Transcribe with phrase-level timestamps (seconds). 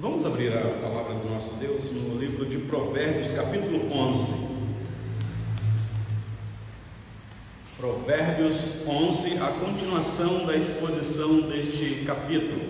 [0.00, 4.32] Vamos abrir a palavra do nosso Deus no livro de Provérbios, capítulo 11.
[7.76, 12.60] Provérbios 11, a continuação da exposição deste capítulo.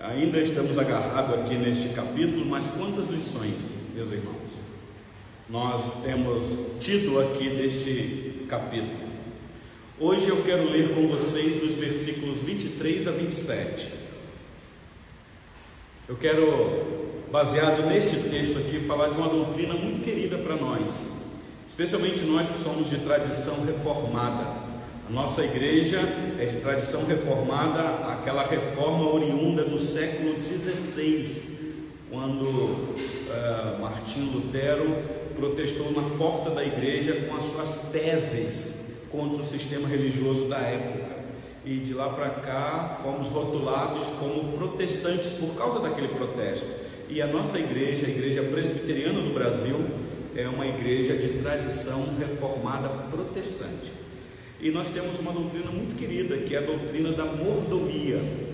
[0.00, 4.50] Ainda estamos agarrados aqui neste capítulo, mas quantas lições, meus irmãos,
[5.48, 9.10] nós temos tido aqui deste capítulo.
[10.00, 13.99] Hoje eu quero ler com vocês dos versículos 23 a 27.
[16.10, 21.08] Eu quero, baseado neste texto aqui, falar de uma doutrina muito querida para nós,
[21.68, 24.44] especialmente nós que somos de tradição reformada.
[25.08, 26.00] A nossa igreja
[26.36, 27.80] é de tradição reformada,
[28.12, 31.70] aquela reforma oriunda do século XVI,
[32.10, 35.04] quando uh, Martim Lutero
[35.36, 38.74] protestou na porta da igreja com as suas teses
[39.12, 41.19] contra o sistema religioso da época
[41.64, 46.68] e de lá para cá fomos rotulados como protestantes por causa daquele protesto.
[47.08, 49.76] E a nossa igreja, a Igreja Presbiteriana do Brasil,
[50.36, 53.92] é uma igreja de tradição reformada protestante.
[54.60, 58.49] E nós temos uma doutrina muito querida, que é a doutrina da mordomia.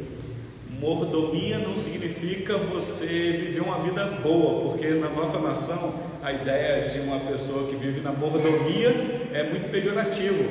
[0.80, 7.00] Mordomia não significa você viver uma vida boa, porque na nossa nação a ideia de
[7.00, 8.91] uma pessoa que vive na mordomia
[9.32, 10.44] é muito pejorativo.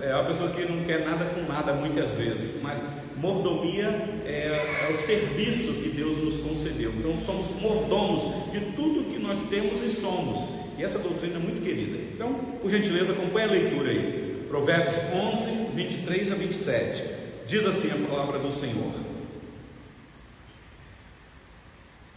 [0.00, 2.86] É uma pessoa que não quer nada com nada muitas vezes, mas
[3.16, 3.88] mordomia
[4.24, 6.92] é, é o serviço que Deus nos concedeu.
[6.96, 10.38] Então somos mordomos de tudo que nós temos e somos.
[10.78, 11.98] E essa doutrina é muito querida.
[12.14, 14.46] Então, por gentileza, acompanhe a leitura aí.
[14.48, 17.04] Provérbios 11, 23 a 27.
[17.46, 19.13] Diz assim a palavra do Senhor.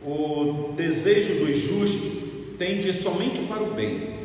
[0.08, 4.16] O desejo do justo tende somente para o bem,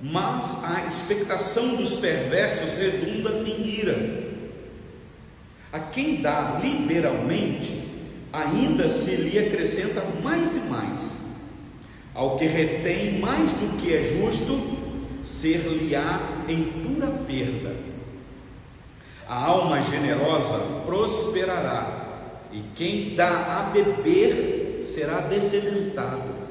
[0.00, 4.24] mas a expectação dos perversos redunda em ira.
[5.70, 7.78] A quem dá liberalmente,
[8.32, 11.20] ainda se lhe acrescenta mais e mais.
[12.14, 14.58] Ao que retém mais do que é justo,
[15.22, 17.76] ser-lhe-á em pura perda.
[19.28, 22.03] A alma generosa prosperará
[22.54, 26.44] e quem dá a beber será descedentado.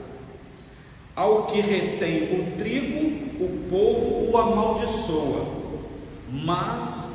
[1.15, 5.47] Ao que retém o trigo, o povo o amaldiçoa,
[6.29, 7.09] mas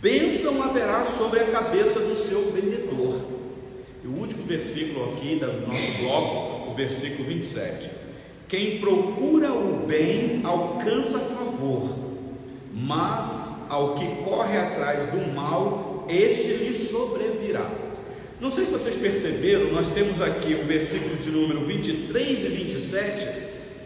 [0.00, 3.16] bênção haverá sobre a cabeça do seu vendedor.
[4.04, 7.90] E o último versículo aqui do nosso bloco, o versículo 27.
[8.48, 11.96] Quem procura o bem alcança favor,
[12.72, 17.70] mas ao que corre atrás do mal este lhe sobrevirá.
[18.40, 23.28] Não sei se vocês perceberam, nós temos aqui o versículo de número 23 e 27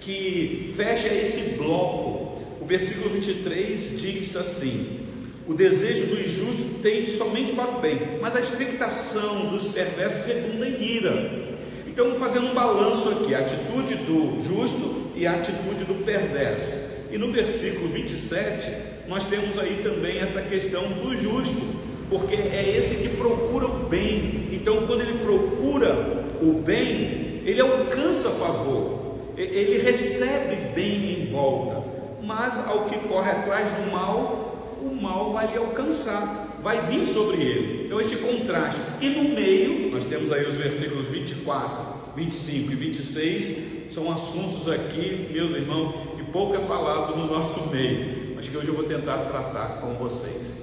[0.01, 2.43] que fecha esse bloco.
[2.61, 5.01] O versículo 23 diz assim:
[5.47, 10.69] O desejo do injusto tende somente para o bem, mas a expectação dos perversos redunda
[10.69, 11.55] em ira.
[11.87, 16.75] Então, fazendo um balanço aqui, a atitude do justo e a atitude do perverso.
[17.11, 18.69] E no versículo 27,
[19.07, 21.84] nós temos aí também essa questão do justo,
[22.15, 24.49] porque é esse que procura o bem.
[24.53, 31.83] Então, quando ele procura o bem, ele alcança favor, ele recebe bem em volta.
[32.23, 37.43] Mas ao que corre atrás do mal, o mal vai lhe alcançar, vai vir sobre
[37.43, 37.87] ele.
[37.87, 38.81] Então, esse contraste.
[39.01, 45.31] E no meio, nós temos aí os versículos 24, 25 e 26, são assuntos aqui,
[45.33, 49.19] meus irmãos, que pouco é falado no nosso meio, mas que hoje eu vou tentar
[49.25, 50.63] tratar com vocês.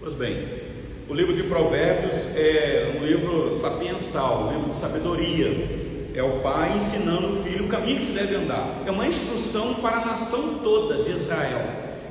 [0.00, 0.69] Pois bem,
[1.10, 5.80] o livro de Provérbios é um livro sapiensal, um livro de sabedoria.
[6.14, 8.84] É o pai ensinando o filho o caminho que se deve andar.
[8.86, 11.66] É uma instrução para a nação toda de Israel.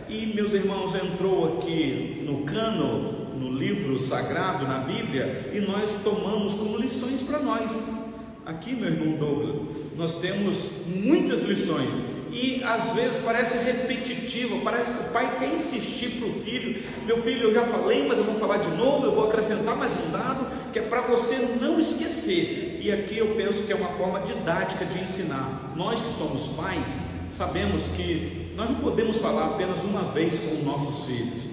[0.10, 6.54] E meus irmãos, entrou aqui no cano, no livro sagrado, na Bíblia, e nós tomamos
[6.54, 7.88] como lições para nós.
[8.46, 11.94] Aqui, meu irmão Douglas, nós temos muitas lições
[12.42, 17.18] e às vezes parece repetitivo, parece que o pai quer insistir para o filho: meu
[17.18, 20.10] filho, eu já falei, mas eu vou falar de novo, eu vou acrescentar mais um
[20.10, 22.80] dado que é para você não esquecer.
[22.82, 25.74] E aqui eu penso que é uma forma didática de ensinar.
[25.76, 27.00] Nós que somos pais,
[27.36, 31.49] sabemos que nós não podemos falar apenas uma vez com os nossos filhos.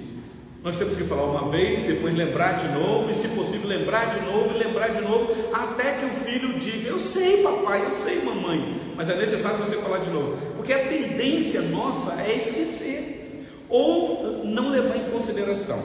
[0.66, 4.20] Nós temos que falar uma vez, depois lembrar de novo, e se possível lembrar de
[4.26, 8.20] novo e lembrar de novo, até que o filho diga: Eu sei, papai, eu sei,
[8.24, 14.44] mamãe, mas é necessário você falar de novo, porque a tendência nossa é esquecer ou
[14.44, 15.80] não levar em consideração.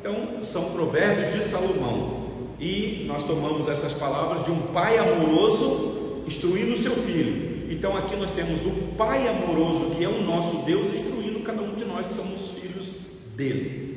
[0.00, 2.24] Então, são provérbios de Salomão,
[2.58, 7.70] e nós tomamos essas palavras de um pai amoroso instruindo o seu filho.
[7.70, 11.76] Então, aqui nós temos o pai amoroso, que é o nosso Deus, instruindo cada um
[11.76, 12.94] de nós que somos filhos
[13.36, 13.93] dele.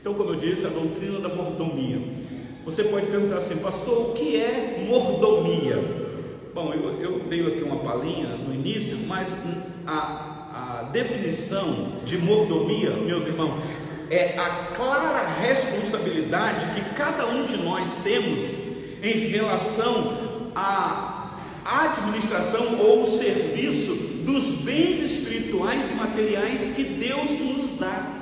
[0.00, 2.00] Então, como eu disse, a doutrina da mordomia.
[2.64, 5.76] Você pode perguntar assim, pastor, o que é mordomia?
[6.54, 9.36] Bom, eu, eu dei aqui uma palhinha no início, mas
[9.86, 13.52] a, a definição de mordomia, meus irmãos,
[14.08, 18.52] é a clara responsabilidade que cada um de nós temos
[19.02, 23.94] em relação à administração ou serviço
[24.24, 28.19] dos bens espirituais e materiais que Deus nos dá.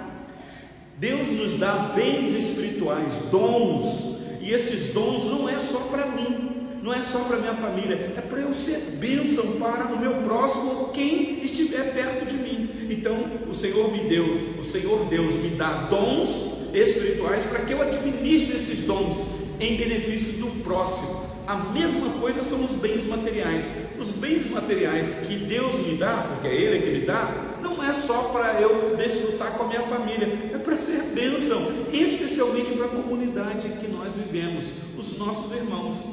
[0.99, 6.51] Deus nos dá bens espirituais, dons, e esses dons não é só para mim,
[6.83, 10.91] não é só para minha família, é para eu ser bênção para o meu próximo
[10.93, 12.89] quem estiver perto de mim.
[12.91, 17.81] Então, o Senhor me deu, o Senhor Deus me dá dons espirituais para que eu
[17.81, 19.23] administre esses dons
[19.61, 21.29] em benefício do próximo.
[21.47, 23.67] A mesma coisa são os bens materiais.
[23.99, 27.48] Os bens materiais que Deus me dá, porque é Ele que me dá,
[27.89, 31.59] é só para eu desfrutar com a minha família, é para ser bênção,
[31.93, 36.05] especialmente para a comunidade que nós vivemos, os nossos irmãos.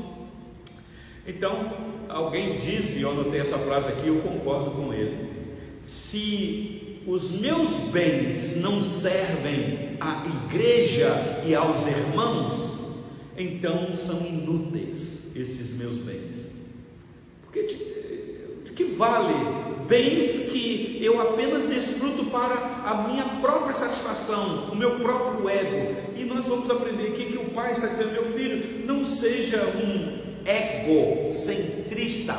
[1.27, 1.74] Então,
[2.07, 5.30] alguém disse, eu anotei essa frase aqui, eu concordo com ele.
[5.83, 12.74] Se os meus bens não servem à igreja e aos irmãos,
[13.38, 16.51] então são inúteis esses meus bens?
[17.44, 18.05] Porque de
[18.75, 19.33] que vale
[19.88, 22.56] bens que eu apenas desfruto para
[22.86, 25.95] a minha própria satisfação, o meu próprio ego?
[26.18, 30.19] E nós vamos aprender aqui que o pai está dizendo: meu filho, não seja um
[30.45, 32.36] egocentrista.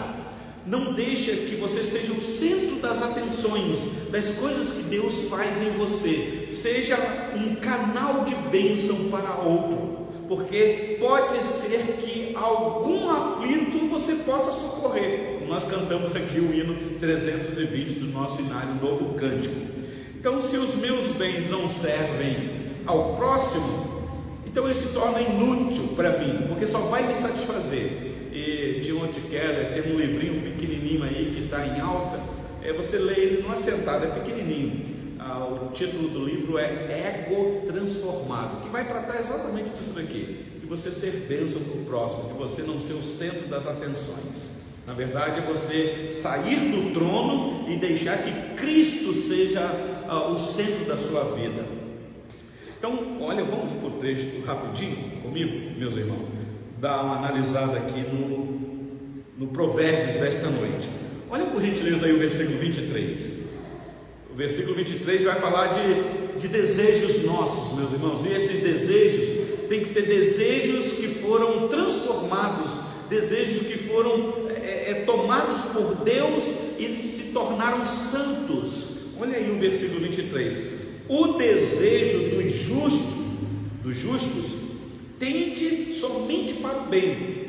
[0.66, 5.70] Não deixa que você seja o centro das atenções, das coisas que Deus faz em
[5.78, 6.48] você.
[6.50, 6.96] Seja
[7.36, 15.44] um canal de bênção para outro porque pode ser que algum aflito você possa socorrer.
[15.46, 19.54] Nós cantamos aqui o hino 320 do nosso inário Novo Cântico.
[20.18, 22.50] Então, se os meus bens não servem
[22.84, 24.10] ao próximo,
[24.44, 28.14] então ele se torna inútil para mim, porque só vai me satisfazer.
[28.32, 32.20] E Timothy Keller tem um livrinho pequenininho aí que está em alta,
[32.62, 34.95] é, você lê ele numa sentada, é pequenininho
[35.34, 40.90] o título do livro é Ego Transformado, que vai tratar exatamente disso daqui, de você
[40.90, 44.56] ser bênção para o próximo, de você não ser o centro das atenções.
[44.86, 49.68] Na verdade, é você sair do trono e deixar que Cristo seja
[50.08, 51.66] ah, o centro da sua vida.
[52.78, 56.28] Então, olha, vamos para o rapidinho comigo, meus irmãos,
[56.78, 60.88] dar uma analisada aqui no, no Provérbios desta noite.
[61.28, 63.45] Olha por gentileza aí o versículo 23.
[64.36, 69.80] O versículo 23 vai falar de, de desejos nossos, meus irmãos, e esses desejos têm
[69.80, 72.70] que ser desejos que foram transformados,
[73.08, 78.98] desejos que foram é, é, tomados por Deus e se tornaram santos.
[79.18, 80.62] Olha aí o versículo 23.
[81.08, 83.06] O desejo dos justos,
[83.82, 84.52] dos justos,
[85.18, 87.45] tende somente para o bem.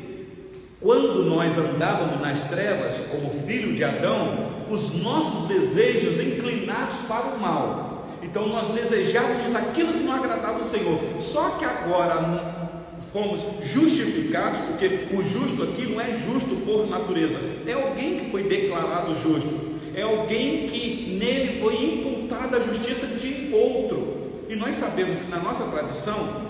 [0.80, 7.40] Quando nós andávamos nas trevas, como filho de Adão, os nossos desejos inclinados para o
[7.40, 8.06] mal.
[8.22, 11.00] Então nós desejávamos aquilo que não agradava o Senhor.
[11.18, 12.68] Só que agora
[13.12, 18.44] fomos justificados, porque o justo aqui não é justo por natureza, é alguém que foi
[18.44, 19.50] declarado justo,
[19.94, 24.16] é alguém que nele foi imputada a justiça de outro.
[24.48, 26.47] E nós sabemos que na nossa tradição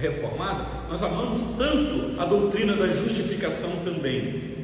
[0.00, 4.58] reformada, nós amamos tanto a doutrina da justificação também.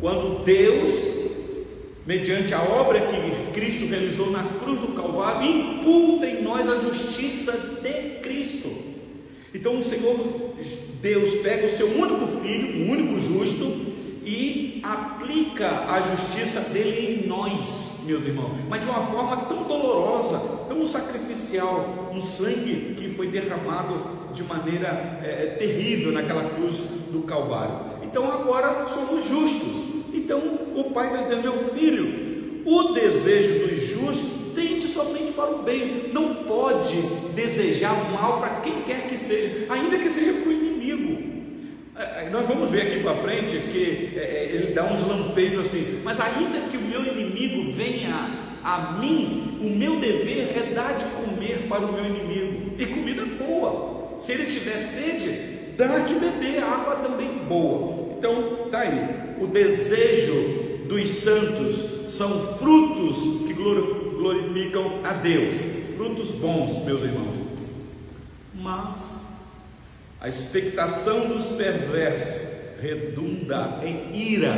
[0.00, 1.20] Quando Deus
[2.06, 7.52] mediante a obra que Cristo realizou na cruz do Calvário, imputa em nós a justiça
[7.82, 8.68] de Cristo.
[9.54, 10.16] Então o Senhor
[11.00, 13.64] Deus pega o seu único filho, o único justo,
[14.24, 20.38] e aplica a justiça dele em nós, meus irmãos, mas de uma forma tão dolorosa,
[20.68, 26.78] tão sacrificial, um sangue que foi derramado de maneira é, terrível naquela cruz
[27.10, 28.00] do Calvário.
[28.02, 34.40] Então agora somos justos, então o pai está dizendo: meu filho, o desejo dos justos
[34.54, 37.00] tende somente para o bem, não pode
[37.34, 41.19] desejar mal para quem quer que seja, ainda que seja para o inimigo.
[42.00, 46.00] É, é, nós vamos ver aqui para frente que é, ele dá uns lampejos assim,
[46.02, 51.04] mas ainda que o meu inimigo venha a mim, o meu dever é dar de
[51.04, 54.16] comer para o meu inimigo, e comida boa.
[54.18, 58.14] Se ele tiver sede, dar de beber água também boa.
[58.16, 65.56] Então, está aí o desejo dos santos são frutos que glorificam a Deus,
[65.96, 67.36] frutos bons, meus irmãos.
[68.54, 69.19] Mas
[70.20, 72.46] a expectação dos perversos
[72.80, 74.54] redunda em ira.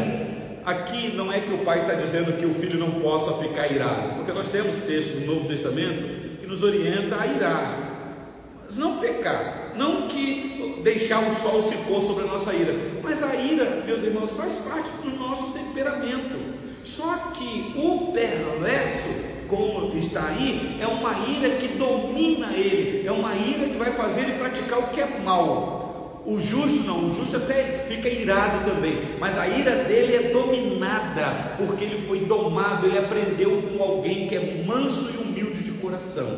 [0.65, 4.17] Aqui não é que o pai está dizendo que o filho não possa ficar irado,
[4.17, 8.23] porque nós temos textos no Novo Testamento que nos orienta a irar,
[8.65, 9.73] mas não pecar.
[9.77, 14.03] Não que deixar o sol se pôr sobre a nossa ira, mas a ira, meus
[14.03, 16.53] irmãos, faz parte do nosso temperamento.
[16.83, 19.09] Só que o perverso,
[19.53, 24.23] como está aí, é uma ira que domina ele, é uma ira que vai fazer
[24.23, 26.23] ele praticar o que é mal.
[26.25, 31.57] O justo não, o justo até fica irado também, mas a ira dele é dominada,
[31.59, 36.31] porque ele foi domado, ele aprendeu com alguém que é manso e humilde de coração.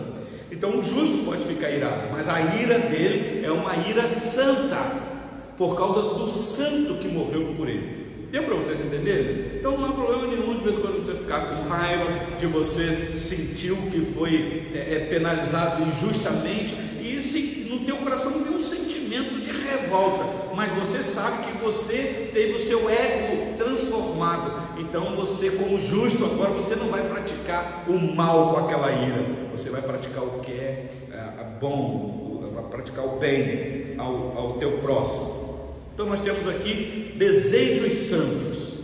[0.51, 5.15] Então o justo pode ficar irado, mas a ira dele é uma ira santa,
[5.57, 8.04] por causa do santo que morreu por ele.
[8.35, 9.59] Deu para vocês entenderem?
[9.61, 13.13] Então não há problema nenhum de vez em quando você ficar com raiva, de você
[13.13, 19.41] sentir que foi é, é, penalizado injustamente, e se no teu coração vem um sentimento
[19.41, 24.81] de revolta, mas você sabe que você teve o seu ego transformado.
[24.81, 29.71] Então você, como justo, agora você não vai praticar o mal com aquela ira, você
[29.71, 35.34] vai praticar o que é, é bom, vai praticar o bem ao, ao teu próximo.
[35.95, 38.75] Então nós temos aqui desejos santos.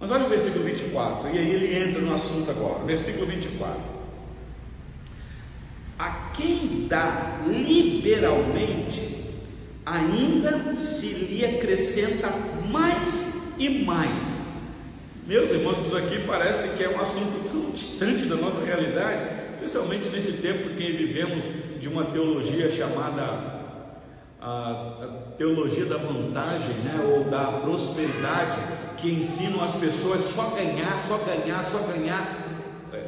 [0.00, 2.84] Mas olha o versículo 24, e aí ele entra no assunto agora.
[2.84, 3.96] Versículo 24
[5.98, 9.16] a quem dá liberalmente,
[9.84, 12.28] ainda se lhe acrescenta
[12.70, 14.46] mais e mais.
[15.26, 20.08] Meus irmãos, isso aqui parece que é um assunto tão distante da nossa realidade, especialmente
[20.10, 21.46] nesse tempo que vivemos
[21.80, 23.55] de uma teologia chamada
[24.40, 28.58] a teologia da vantagem, né, ou da prosperidade,
[28.96, 32.46] que ensinam as pessoas só ganhar, só ganhar, só ganhar,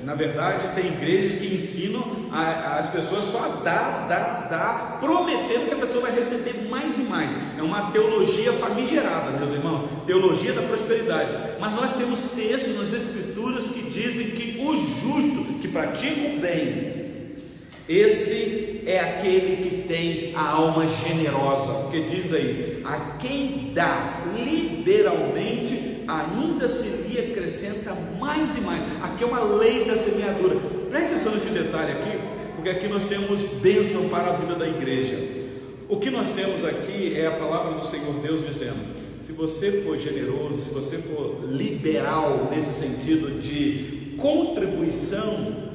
[0.04, 5.66] na verdade, tem igrejas que ensinam a, as pessoas só a dar, dar, dar, prometendo
[5.66, 7.30] que a pessoa vai receber mais e mais.
[7.56, 11.34] É uma teologia famigerada, meus irmãos, teologia da prosperidade.
[11.60, 17.36] Mas nós temos textos nas Escrituras que dizem que o justo, que pratica o bem,
[17.88, 26.04] esse é aquele que tem a alma generosa, porque diz aí: a quem dá liberalmente
[26.08, 28.82] ainda se lhe acrescenta mais e mais.
[29.02, 30.56] Aqui é uma lei da semeadura.
[30.88, 32.18] Preste atenção nesse detalhe aqui,
[32.56, 35.18] porque aqui nós temos bênção para a vida da igreja.
[35.86, 38.78] O que nós temos aqui é a palavra do Senhor Deus dizendo:
[39.18, 45.68] se você for generoso, se você for liberal nesse sentido de contribuição,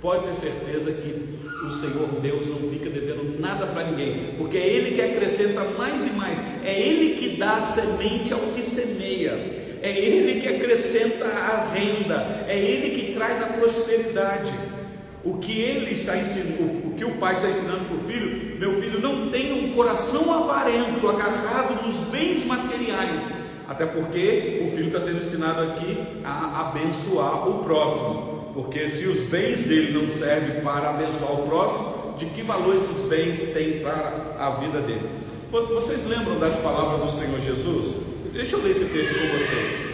[0.00, 1.29] pode ter certeza que
[1.62, 6.06] o Senhor Deus não fica devendo nada para ninguém, porque é Ele que acrescenta mais
[6.06, 9.60] e mais, é Ele que dá semente ao que semeia.
[9.82, 14.52] É Ele que acrescenta a renda, é Ele que traz a prosperidade.
[15.22, 18.72] O que ele está ensinando, o que o pai está ensinando para o filho, meu
[18.80, 23.30] filho, não tenha um coração avarento, agarrado nos bens materiais,
[23.68, 29.28] até porque o filho está sendo ensinado aqui a abençoar o próximo, porque se os
[29.28, 34.36] bens dele não servem para abençoar o próximo, de que valor esses bens têm para
[34.38, 35.08] a vida dele?
[35.50, 37.96] Vocês lembram das palavras do Senhor Jesus?
[38.32, 39.90] Deixa eu ler esse texto com vocês.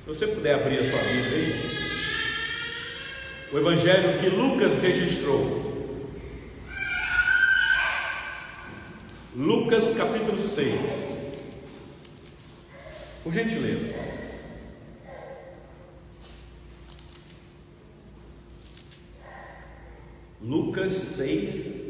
[0.00, 1.54] Se você puder abrir a sua Bíblia aí.
[3.52, 5.72] O evangelho que Lucas registrou.
[9.34, 11.18] Lucas capítulo 6.
[13.24, 13.94] Por gentileza.
[20.44, 21.82] Lucas 6.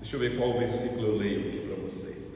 [0.00, 2.28] Deixa eu ver qual versículo eu leio aqui para vocês.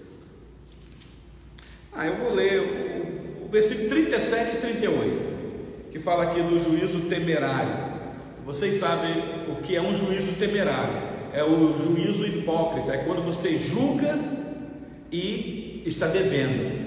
[1.93, 5.31] Ah, eu vou ler o, o versículo 37 e 38,
[5.91, 7.93] que fala aqui do juízo temerário.
[8.45, 9.13] Vocês sabem
[9.49, 11.13] o que é um juízo temerário?
[11.35, 14.19] É o juízo hipócrita, é quando você julga
[15.11, 16.83] e está devendo.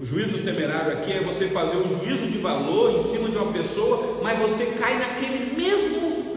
[0.00, 3.52] O juízo temerário aqui é você fazer um juízo de valor em cima de uma
[3.52, 5.79] pessoa, mas você cai naquele mesmo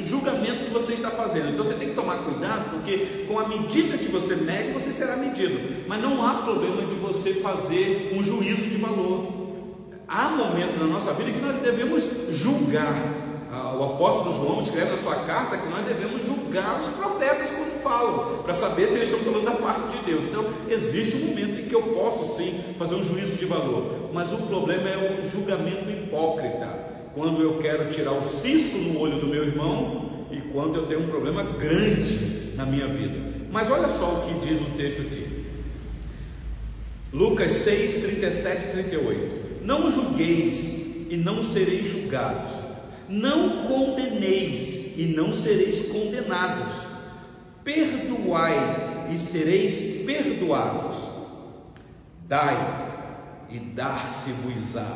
[0.03, 1.49] julgamento que você está fazendo.
[1.49, 5.15] Então você tem que tomar cuidado, porque com a medida que você mede, você será
[5.15, 5.85] medido.
[5.87, 9.43] Mas não há problema de você fazer um juízo de valor.
[10.07, 12.93] Há momentos na nossa vida que nós devemos julgar.
[13.51, 17.79] Ah, o apóstolo João escreve na sua carta que nós devemos julgar os profetas quando
[17.83, 20.23] falam, para saber se eles estão falando da parte de Deus.
[20.23, 24.31] Então, existe um momento em que eu posso sim fazer um juízo de valor, mas
[24.31, 29.27] o problema é o julgamento hipócrita quando eu quero tirar o cisco no olho do
[29.27, 33.33] meu irmão e quando eu tenho um problema grande na minha vida.
[33.51, 35.45] Mas olha só o que diz o texto aqui.
[37.13, 39.63] Lucas 6, 37 e 38.
[39.63, 42.51] Não julgueis e não sereis julgados.
[43.07, 46.73] Não condeneis e não sereis condenados.
[47.63, 50.97] Perdoai e sereis perdoados.
[52.27, 52.57] Dai
[53.51, 54.87] e dar-se-vos-á.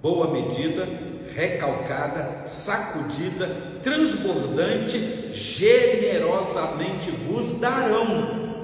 [0.00, 0.88] Boa medida,
[1.34, 3.46] recalcada, sacudida,
[3.82, 4.98] transbordante,
[5.32, 8.54] generosamente vos darão,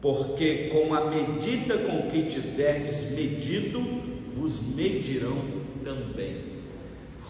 [0.00, 3.80] porque com a medida com que tiverdes medido,
[4.28, 5.42] vos medirão
[5.82, 6.54] também.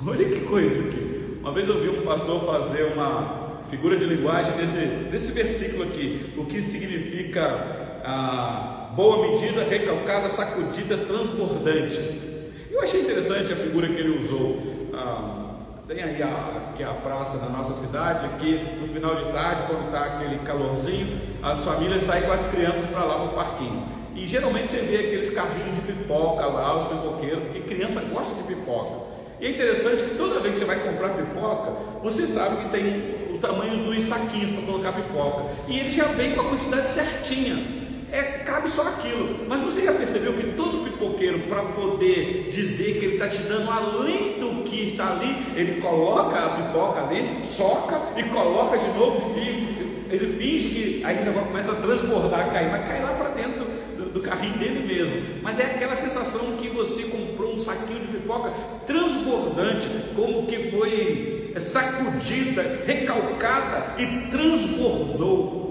[0.07, 1.39] Olha que coisa aqui.
[1.41, 4.79] Uma vez eu vi um pastor fazer uma figura de linguagem desse,
[5.11, 12.34] desse versículo aqui, o que significa a boa medida, recalcada, sacudida, transbordante.
[12.75, 14.61] Eu achei interessante a figura que ele usou.
[14.93, 15.54] Ah,
[15.87, 19.62] tem aí a, que é a praça da nossa cidade, aqui no final de tarde,
[19.69, 23.85] quando está aquele calorzinho, as famílias saem com as crianças para lá para o parquinho.
[24.16, 28.43] E geralmente você vê aqueles carrinhos de pipoca lá, os pipoqueiros, porque criança gosta de
[28.43, 29.04] pipoca.
[29.40, 33.35] E é interessante que toda vez que você vai comprar pipoca, você sabe que tem
[33.37, 35.45] o tamanho dos saquinhos para colocar pipoca.
[35.69, 39.47] E ele já vem com a quantidade certinha é, cabe só aquilo.
[39.49, 43.71] Mas você já percebeu que todo pipoqueiro, para poder dizer que ele está te dando
[43.71, 49.39] além do que está ali, ele coloca a pipoca ali, soca e coloca de novo
[49.39, 53.31] e ele finge que aí o negócio começa a transbordar, cair, mas cai lá para
[53.31, 53.65] dentro
[53.97, 55.41] do, do carrinho dele mesmo.
[55.43, 58.51] Mas é aquela sensação que você comprou um saquinho de pipoca
[58.87, 65.63] transbordante, como que foi sacudida, recalcada e transbordou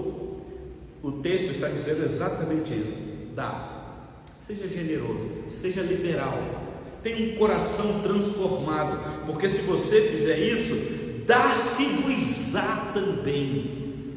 [1.04, 2.96] o texto está dizendo exatamente isso.
[3.34, 4.00] Dá.
[4.38, 6.38] Seja generoso, seja liberal.
[7.02, 14.14] Tenha um coração transformado, porque se você fizer isso, dar-se-vos-á também.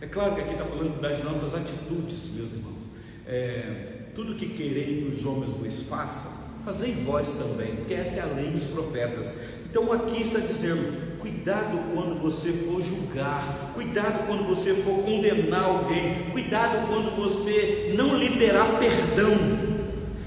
[0.00, 2.86] É claro que aqui está falando das nossas atitudes, meus irmãos.
[3.26, 6.30] É, tudo que querei que os homens vos façam,
[6.64, 9.34] fazei vós também, porque esta é a lei dos profetas.
[9.68, 16.30] Então aqui está dizendo: Cuidado quando você for julgar, cuidado quando você for condenar alguém,
[16.32, 19.32] cuidado quando você não liberar perdão.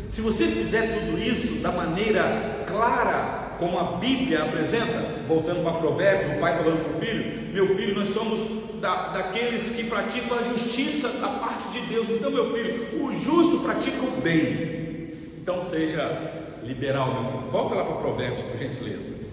[0.08, 6.38] Se você fizer tudo isso da maneira clara, como a Bíblia apresenta, voltando para Provérbios,
[6.38, 8.40] o pai falando para o filho: Meu filho, nós somos
[8.82, 12.10] da, daqueles que praticam a justiça da parte de Deus.
[12.10, 15.36] Então, meu filho, o justo pratica o bem.
[15.42, 17.52] Então, seja liberal, meu filho.
[17.52, 19.29] Volta lá para Provérbios, por gentileza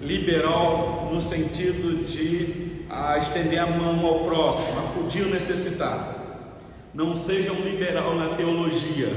[0.00, 6.16] liberal no sentido de a, estender a mão ao próximo, acudir o necessitado.
[6.94, 9.10] Não seja um liberal na teologia.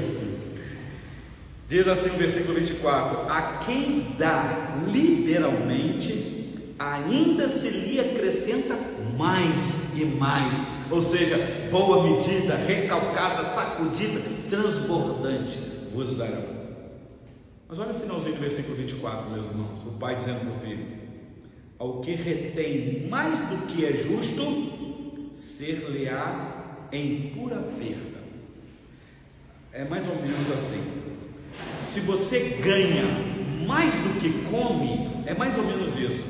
[1.68, 8.76] Diz assim o versículo 24: A quem dá liberalmente, ainda se lhe acrescenta
[9.18, 11.38] mais e mais, ou seja,
[11.70, 15.60] boa medida, recalcada, sacudida, transbordante
[15.94, 16.59] vos darão.
[17.70, 19.80] Mas olha o finalzinho do versículo 24, meus irmãos.
[19.86, 20.88] O pai dizendo para o filho:
[21.78, 28.24] Ao que retém mais do que é justo, ser-lhe-á em pura perda.
[29.72, 30.82] É mais ou menos assim.
[31.80, 33.04] Se você ganha
[33.68, 36.26] mais do que come, é mais ou menos isso.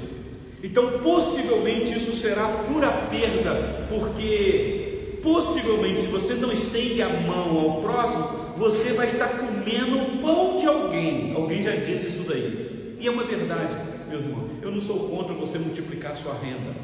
[0.61, 7.81] Então, possivelmente isso será pura perda, porque possivelmente, se você não estende a mão ao
[7.81, 8.23] próximo,
[8.57, 9.29] você vai estar
[9.69, 11.33] comendo o pão de alguém.
[11.35, 12.97] Alguém já disse isso daí.
[12.99, 13.77] E é uma verdade,
[14.09, 14.49] meus irmãos.
[14.61, 16.75] Eu não sou contra você multiplicar sua renda.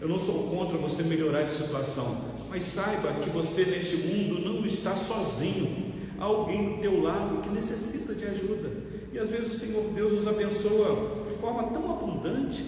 [0.00, 2.16] Eu não sou contra você melhorar de situação.
[2.48, 5.90] Mas saiba que você neste mundo não está sozinho.
[6.18, 8.70] Há alguém do teu lado que necessita de ajuda.
[9.12, 12.64] E às vezes o Senhor Deus nos abençoa de forma tão abundante,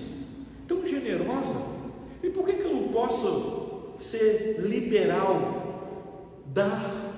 [0.68, 1.56] tão generosa.
[2.22, 7.12] E por que, que eu não posso ser liberal, dar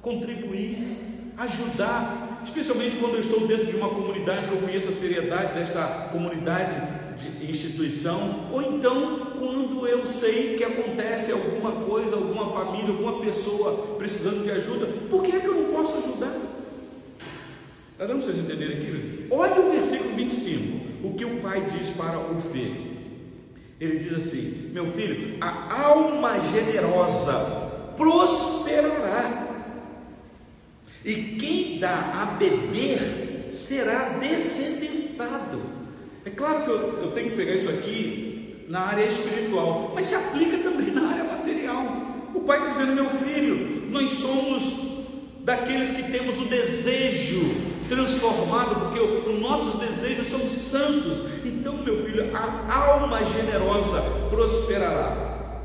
[0.00, 1.03] contribuir,
[1.36, 6.08] ajudar, especialmente quando eu estou dentro de uma comunidade que eu conheço a seriedade desta
[6.12, 6.76] comunidade
[7.16, 13.96] de instituição, ou então quando eu sei que acontece alguma coisa, alguma família, alguma pessoa
[13.96, 16.36] precisando de ajuda, por que é que eu não posso ajudar?
[17.92, 19.26] Está dando para vocês entenderem aqui?
[19.30, 22.94] Olha o versículo 25, o que o pai diz para o filho.
[23.80, 27.34] Ele diz assim: Meu filho, a alma generosa
[27.96, 29.43] prosperará
[31.04, 35.60] e quem dá a beber será descendentado.
[36.24, 40.14] É claro que eu, eu tenho que pegar isso aqui na área espiritual, mas se
[40.14, 41.84] aplica também na área material.
[42.34, 44.94] O pai está dizendo: meu filho, nós somos
[45.40, 47.54] daqueles que temos o desejo
[47.86, 51.22] transformado, porque os nossos desejos são santos.
[51.44, 55.60] Então, meu filho, a alma generosa prosperará,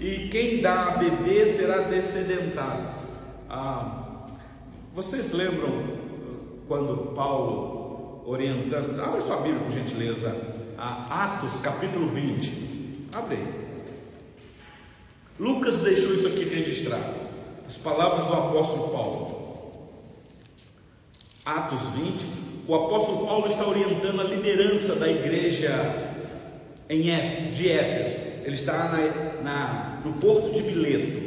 [0.00, 2.98] e quem dá a beber será descendentado.
[3.48, 3.99] Ah,
[4.94, 10.36] vocês lembram uh, quando Paulo orientando, abre sua Bíblia por gentileza,
[10.76, 13.60] a Atos capítulo 20, abre aí.
[15.38, 17.14] Lucas deixou isso aqui registrado,
[17.66, 19.40] as palavras do apóstolo Paulo.
[21.44, 22.26] Atos 20,
[22.68, 26.14] o apóstolo Paulo está orientando a liderança da igreja
[26.88, 28.16] em Éfeso, de Éfeso.
[28.44, 31.19] Ele está na, na, no porto de Mileto.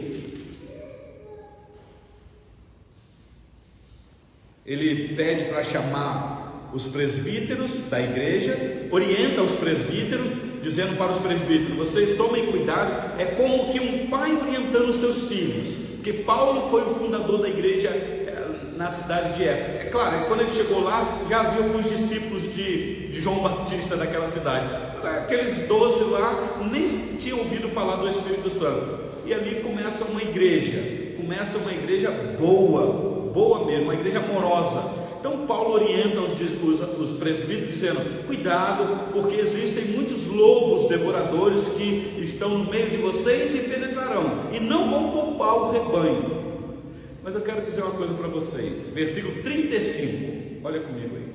[4.65, 10.27] Ele pede para chamar os presbíteros da igreja, orienta os presbíteros,
[10.61, 15.27] dizendo para os presbíteros: vocês tomem cuidado, é como que um pai orientando os seus
[15.27, 18.47] filhos, porque Paulo foi o fundador da igreja eh,
[18.77, 19.85] na cidade de Éfeso.
[19.85, 24.25] É claro, quando ele chegou lá, já havia alguns discípulos de, de João Batista naquela
[24.25, 24.67] cidade.
[25.03, 26.85] Aqueles doze lá nem
[27.19, 29.03] tinham ouvido falar do Espírito Santo.
[29.25, 35.03] E ali começa uma igreja, começa uma igreja boa, boa mesmo, uma igreja amorosa.
[35.19, 42.19] Então Paulo orienta os, os, os, presbíteros dizendo: cuidado, porque existem muitos lobos devoradores que
[42.19, 46.43] estão no meio de vocês e penetrarão, e não vão poupar o rebanho.
[47.23, 51.33] Mas eu quero dizer uma coisa para vocês, versículo 35, olha comigo aí.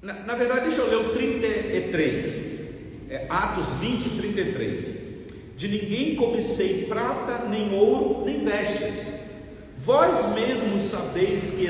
[0.00, 2.42] Na, na verdade, deixa eu ler o 33,
[3.10, 5.06] é, Atos 20, 33.
[5.56, 9.15] De ninguém cobicei prata, nem ouro, nem vestes
[9.86, 11.64] Vós mesmos sabeis que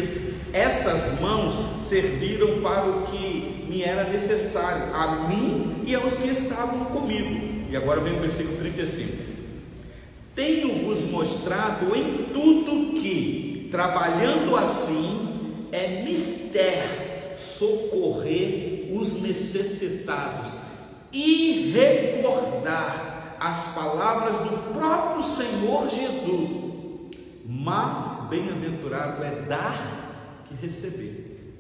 [0.51, 1.53] estas mãos
[1.83, 7.69] serviram para o que me era necessário, a mim e aos que estavam comigo.
[7.71, 9.13] E agora vem o versículo 35.
[10.35, 20.57] Tenho-vos mostrado em tudo que, trabalhando assim, é mister socorrer os necessitados
[21.13, 26.66] e recordar as palavras do próprio Senhor Jesus
[27.67, 31.57] mas bem-aventurado é dar que receber.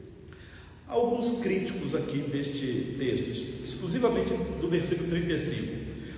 [0.87, 5.67] Alguns críticos aqui deste texto, exclusivamente do versículo 35,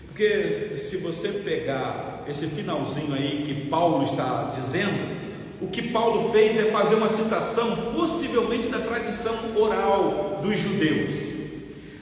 [0.09, 6.59] porque se você pegar esse finalzinho aí que Paulo está dizendo, o que Paulo fez
[6.59, 11.38] é fazer uma citação, possivelmente da tradição oral dos judeus.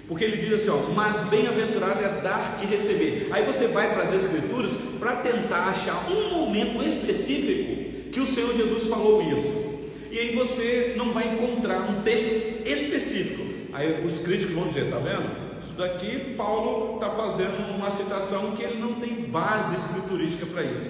[0.09, 3.29] Porque ele diz assim, ó, mas bem-aventurado é dar que receber.
[3.31, 8.55] Aí você vai para as escrituras para tentar achar um momento específico que o Senhor
[8.55, 9.67] Jesus falou isso.
[10.11, 12.31] E aí você não vai encontrar um texto
[12.65, 13.45] específico.
[13.73, 15.29] Aí os críticos vão dizer, tá vendo?
[15.61, 20.89] Isso daqui Paulo está fazendo uma citação que ele não tem base escriturística para isso.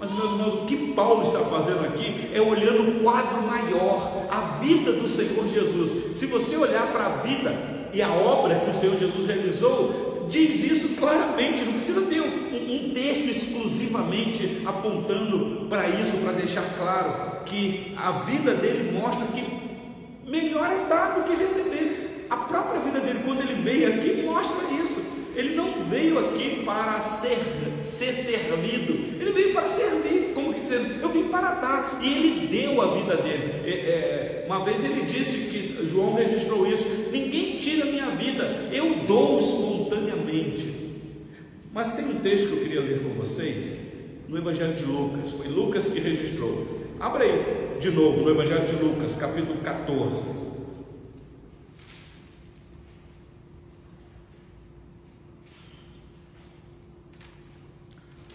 [0.00, 4.58] Mas, meus irmãos, o que Paulo está fazendo aqui é olhando o quadro maior, a
[4.58, 6.18] vida do Senhor Jesus.
[6.18, 10.62] Se você olhar para a vida e a obra que o Senhor Jesus realizou diz
[10.64, 17.44] isso claramente, não precisa ter um, um texto exclusivamente apontando para isso, para deixar claro
[17.44, 19.44] que a vida dele mostra que
[20.26, 22.26] melhor é dar do que receber.
[22.30, 25.04] A própria vida dele, quando ele veio aqui, mostra isso.
[25.36, 27.38] Ele não veio aqui para ser,
[27.90, 32.46] ser servido, ele veio para servir, como que dizendo, eu vim para dar, e ele
[32.46, 33.62] deu a vida dele.
[33.66, 39.04] É, é, uma vez ele disse que João registrou isso: ninguém tira minha vida, eu
[39.06, 40.84] dou espontaneamente.
[41.72, 43.74] Mas tem um texto que eu queria ler com vocês,
[44.28, 46.66] no Evangelho de Lucas, foi Lucas que registrou.
[47.00, 50.44] Abra aí de novo no Evangelho de Lucas, capítulo 14.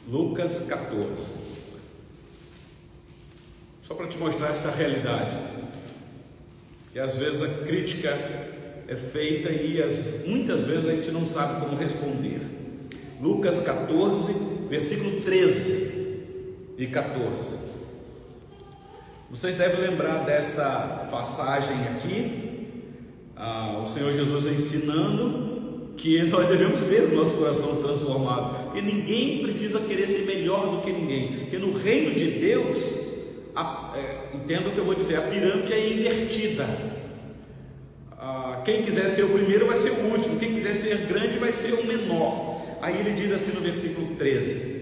[0.08, 1.32] Lucas 14.
[3.84, 5.38] Só para te mostrar essa realidade.
[6.92, 8.10] Que às vezes a crítica
[8.88, 12.42] é feita e as, muitas vezes a gente não sabe como responder.
[13.22, 14.34] Lucas 14,
[14.70, 15.90] versículo 13
[16.78, 17.58] e 14.
[19.30, 22.68] Vocês devem lembrar desta passagem aqui,
[23.36, 29.44] ah, o Senhor Jesus ensinando que nós devemos ter o nosso coração transformado, porque ninguém
[29.44, 33.09] precisa querer ser melhor do que ninguém, porque no reino de Deus,
[33.56, 36.66] a, é, entenda o que eu vou dizer, a pirâmide é invertida.
[38.12, 41.52] Ah, quem quiser ser o primeiro vai ser o último, quem quiser ser grande vai
[41.52, 42.62] ser o menor.
[42.82, 44.80] Aí ele diz assim no versículo 13: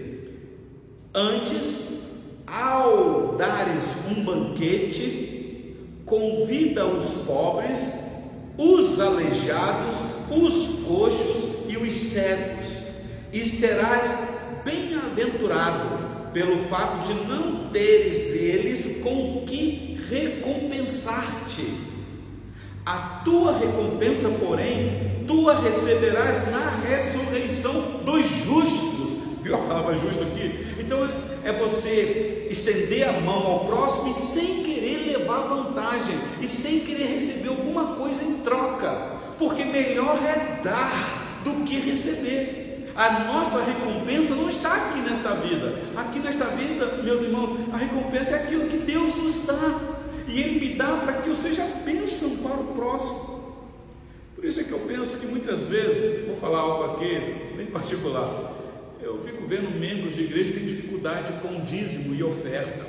[1.14, 1.98] Antes,
[2.46, 7.92] ao dares um banquete, convida os pobres,
[8.56, 9.94] os aleijados,
[10.30, 12.68] os coxos e os cegos,
[13.32, 14.28] e serás
[14.64, 21.72] bem-aventurado pelo fato de não teres eles com que recompensar-te.
[22.84, 29.16] A tua recompensa, porém, tua receberás na ressurreição dos justos.
[29.42, 30.66] Viu a palavra justo aqui?
[30.78, 31.08] Então
[31.44, 37.08] é você estender a mão ao próximo e sem querer levar vantagem e sem querer
[37.08, 42.67] receber alguma coisa em troca porque melhor é dar do que receber.
[42.98, 45.78] A nossa recompensa não está aqui nesta vida.
[45.94, 49.54] Aqui nesta vida, meus irmãos, a recompensa é aquilo que Deus nos dá.
[50.26, 53.38] e Ele me dá para que eu seja bênção para o próximo.
[54.34, 58.52] Por isso é que eu penso que muitas vezes, vou falar algo aqui, bem particular,
[59.00, 62.84] eu fico vendo membros de igreja que têm dificuldade com dízimo e oferta.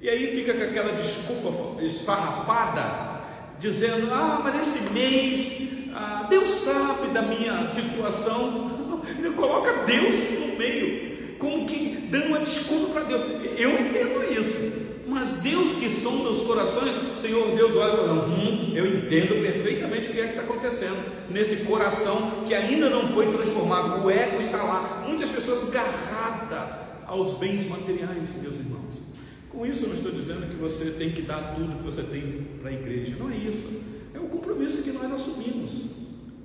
[0.00, 3.20] E aí fica com aquela desculpa esfarrapada,
[3.58, 9.00] dizendo: Ah, mas esse mês, ah, Deus sabe da minha situação.
[9.18, 13.58] Ele coloca Deus no meio, como que dando uma desculpa para Deus.
[13.58, 14.82] Eu entendo isso.
[15.06, 20.08] Mas Deus que sonda os corações, Senhor Deus olha e fala, hum, eu entendo perfeitamente
[20.08, 20.96] o que é que está acontecendo
[21.28, 27.34] nesse coração que ainda não foi transformado, o ego está lá, muitas pessoas agarradas aos
[27.34, 29.02] bens materiais, meus irmãos.
[29.50, 32.46] Com isso eu não estou dizendo que você tem que dar tudo que você tem
[32.62, 33.68] para a igreja, não é isso,
[34.14, 35.84] é o compromisso que nós assumimos,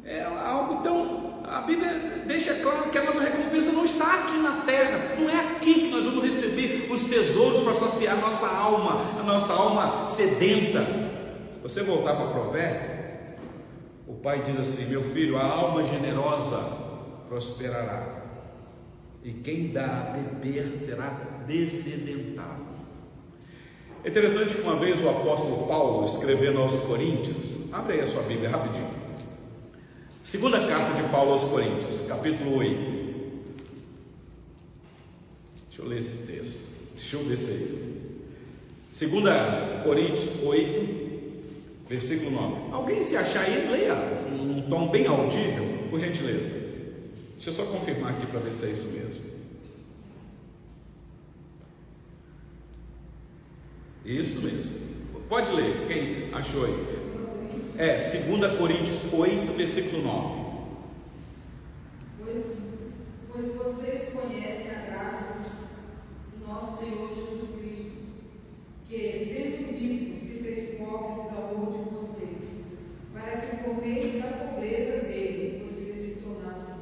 [0.03, 4.63] é algo tão a Bíblia deixa claro que a nossa recompensa não está aqui na
[4.65, 9.17] terra, não é aqui que nós vamos receber os tesouros para saciar a nossa alma,
[9.17, 10.85] a nossa alma sedenta.
[11.53, 12.97] Se você voltar para o provérbio,
[14.05, 16.61] o pai diz assim: Meu filho, a alma generosa
[17.29, 18.23] prosperará,
[19.23, 22.56] e quem dá a beber será descedentado.
[24.03, 28.21] É interessante que uma vez o apóstolo Paulo, escrevendo aos Coríntios, abre aí a sua
[28.23, 28.87] Bíblia rapidinho.
[30.23, 33.07] Segunda carta de Paulo aos Coríntios, capítulo 8.
[35.67, 36.59] Deixa eu ler esse texto.
[36.93, 37.97] Deixa eu ver se aí.
[38.91, 42.55] Segunda Coríntios 8, versículo 9.
[42.71, 43.95] Alguém se achar aí, leia
[44.31, 46.53] um tom bem audível, por gentileza.
[47.35, 49.06] Deixa eu só confirmar aqui para ver se é isso mesmo.
[54.07, 54.71] Isso mesmo.
[55.27, 56.73] Pode ler, quem achou aí?
[57.77, 60.47] É, 2 Coríntios 8, versículo 9.
[62.23, 62.45] Pois,
[63.29, 65.35] pois vocês conhecem a graça
[66.33, 67.97] do nosso Senhor Jesus Cristo,
[68.87, 72.63] que, sendo rico, se fez pobre por amor de vocês,
[73.13, 76.75] para que por meio da pobreza dele vocês se tornassem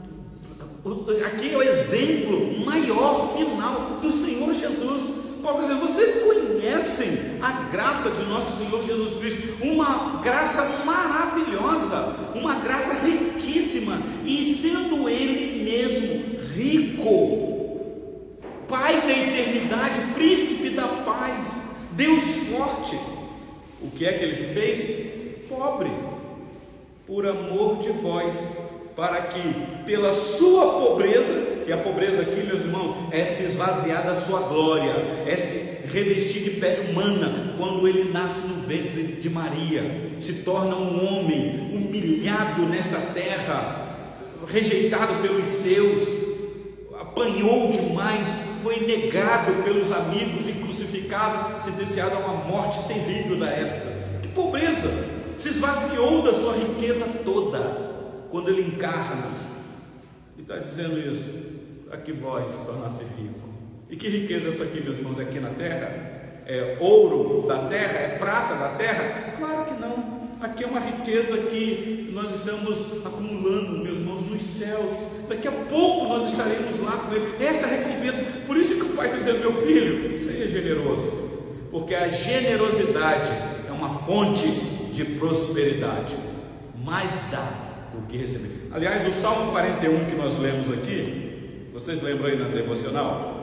[0.86, 1.24] ricos.
[1.24, 5.26] Aqui é o exemplo maior final do Senhor Jesus.
[5.46, 12.16] Paulo está dizendo: vocês conhecem a graça de nosso Senhor Jesus Cristo, uma graça maravilhosa,
[12.34, 17.46] uma graça riquíssima, e sendo Ele mesmo rico,
[18.68, 21.62] Pai da eternidade, príncipe da paz,
[21.92, 23.00] Deus forte,
[23.80, 25.48] o que é que ele se fez?
[25.48, 25.92] Pobre,
[27.06, 28.44] por amor de vós,
[28.96, 29.42] para que
[29.86, 35.24] pela sua pobreza e a pobreza aqui, meus irmãos, é se esvaziar da sua glória,
[35.28, 40.76] é se revestir de pele humana quando ele nasce no ventre de Maria, se torna
[40.76, 43.98] um homem humilhado nesta terra,
[44.48, 46.10] rejeitado pelos seus,
[47.00, 48.28] apanhou demais,
[48.64, 54.22] foi negado pelos amigos e crucificado, sentenciado a uma morte terrível da época.
[54.24, 54.90] Que pobreza!
[55.38, 59.30] Se esvaziou da sua riqueza toda quando ele encarna
[60.38, 61.60] e está dizendo isso
[61.92, 63.45] a que vós tornasse rico.
[63.90, 66.16] E que riqueza essa aqui, meus irmãos, aqui na terra?
[66.48, 68.00] É ouro da terra?
[68.00, 69.34] É prata da terra?
[69.38, 70.16] Claro que não.
[70.42, 74.92] Aqui é uma riqueza que nós estamos acumulando, meus irmãos, nos céus.
[75.30, 77.44] Daqui a pouco nós estaremos lá com Ele.
[77.44, 78.24] É a recompensa.
[78.46, 81.12] Por isso que o Pai dizendo, meu filho, seja generoso.
[81.72, 83.32] Porque a generosidade
[83.68, 84.48] é uma fonte
[84.92, 86.16] de prosperidade.
[86.84, 88.70] Mais dá do que receber.
[88.72, 93.35] Aliás, o Salmo 41 que nós lemos aqui, vocês lembram aí na devocional?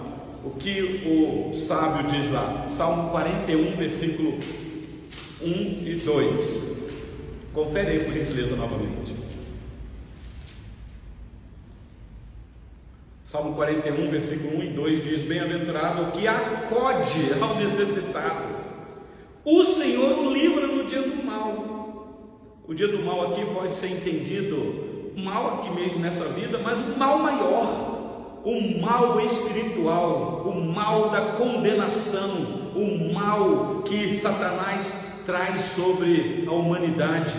[0.44, 2.66] O que o sábio diz lá?
[2.68, 4.32] Salmo 41, versículo
[5.40, 5.46] 1
[5.86, 6.72] e 2.
[7.52, 9.14] Confere aí, por gentileza, novamente.
[13.24, 18.56] Salmo 41, versículo 1 e 2 diz: Bem-aventurado o que acode ao necessitado.
[19.44, 22.18] O Senhor o livra no dia do mal.
[22.66, 26.98] O dia do mal aqui pode ser entendido mal aqui mesmo nessa vida, mas o
[26.98, 27.91] mal maior
[28.44, 37.34] o mal espiritual, o mal da condenação, o mal que Satanás traz sobre a humanidade.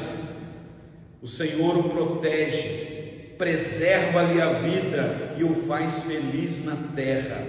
[1.22, 7.46] O Senhor o protege, preserva-lhe a vida e o faz feliz na terra.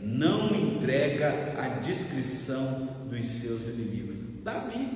[0.00, 4.16] Não entrega a descrição dos seus inimigos.
[4.42, 4.88] Davi,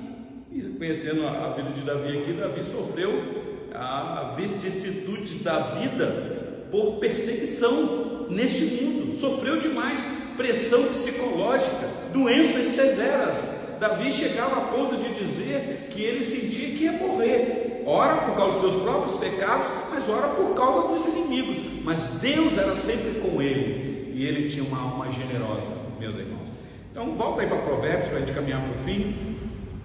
[0.77, 6.42] conhecendo a vida de Davi aqui, Davi sofreu as vicissitudes da vida
[6.73, 10.03] por perseguição neste mundo, sofreu demais
[10.35, 13.61] pressão psicológica, doenças severas.
[13.79, 18.59] Davi chegava a ponto de dizer que ele sentia que ia morrer, ora por causa
[18.59, 21.57] dos seus próprios pecados, mas ora por causa dos inimigos.
[21.83, 26.49] Mas Deus era sempre com ele e ele tinha uma alma generosa, meus irmãos.
[26.91, 29.37] Então, volta aí para Provérbios para a gente caminhar para o fim,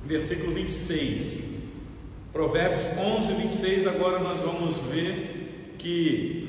[0.07, 1.43] versículo 26.
[2.33, 3.87] Provérbios 11, 26.
[3.87, 6.48] Agora nós vamos ver que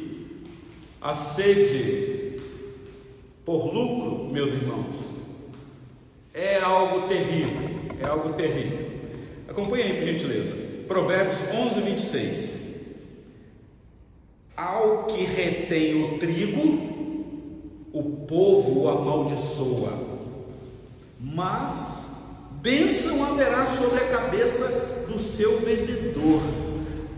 [1.01, 2.41] a sede
[3.45, 5.03] por lucro, meus irmãos,
[6.33, 7.69] é algo terrível.
[7.99, 8.87] É algo terrível.
[9.47, 10.55] Acompanhe aí, por gentileza.
[10.87, 12.59] Provérbios 11, 26.
[14.55, 16.89] Ao que retém o trigo,
[17.93, 19.93] o povo o amaldiçoa,
[21.19, 22.07] mas
[22.61, 24.67] bênção haverá sobre a cabeça
[25.07, 26.41] do seu vendedor.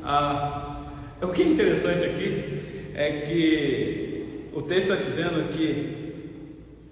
[0.03, 0.83] Ah,
[1.21, 2.60] o que é interessante aqui
[2.95, 6.01] é que o texto está dizendo que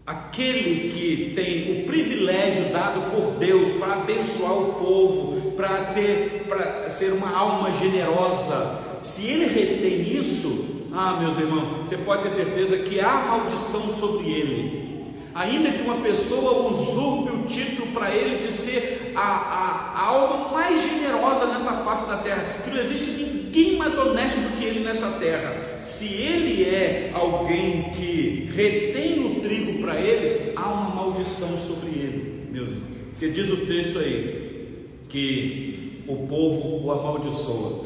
[0.05, 6.89] aquele que tem o privilégio dado por Deus para abençoar o povo, para ser, para
[6.89, 12.77] ser uma alma generosa, se ele retém isso, ah, meus irmãos, você pode ter certeza
[12.77, 14.89] que há maldição sobre ele.
[15.35, 20.49] Ainda que uma pessoa usurpe o título para ele de ser a, a, a, alma
[20.49, 24.83] mais generosa nessa face da terra, que não existe ninguém mais honesto do que ele
[24.83, 25.55] nessa terra.
[25.79, 32.47] Se ele é alguém que retém o trigo para ele, há uma maldição sobre ele,
[32.51, 32.89] meus irmãos.
[33.11, 37.85] Porque diz o texto aí que o povo o amaldiçoa.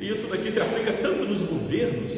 [0.00, 2.12] E isso daqui se aplica tanto nos governos,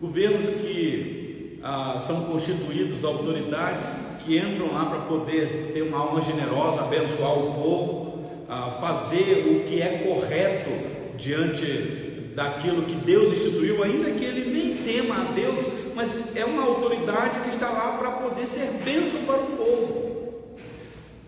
[0.00, 6.80] governos que ah, são constituídos autoridades que entram lá para poder ter uma alma generosa,
[6.80, 10.70] abençoar o povo, ah, fazer o que é correto
[11.18, 11.99] diante
[12.34, 17.40] daquilo que Deus instituiu, ainda que ele nem tema a Deus, mas é uma autoridade
[17.40, 20.10] que está lá para poder ser bênção para o povo.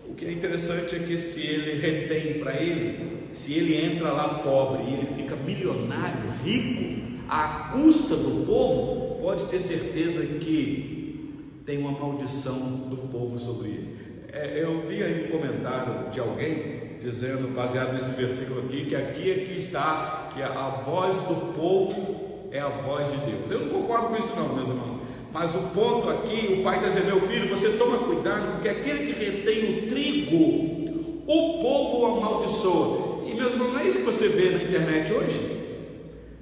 [0.07, 4.35] O que é interessante é que se ele retém para ele, se ele entra lá
[4.35, 11.77] pobre e ele fica milionário, rico, à custa do povo, pode ter certeza que tem
[11.77, 13.97] uma maldição do povo sobre ele.
[14.31, 19.45] É, eu vi aí um comentário de alguém dizendo, baseado nesse versículo aqui, que aqui
[19.45, 23.49] que está, que a voz do povo é a voz de Deus.
[23.49, 24.97] Eu não concordo com isso não, meus irmãos.
[25.33, 29.11] Mas o ponto aqui, o pai está dizendo, meu filho, você toma cuidado, porque aquele
[29.11, 33.23] que retém o trigo, o povo o amaldiçoa.
[33.25, 35.63] E meus irmãos, não é isso que você vê na internet hoje?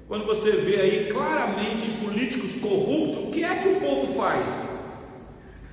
[0.06, 4.70] Quando você vê aí claramente políticos corruptos, o que é que o povo faz?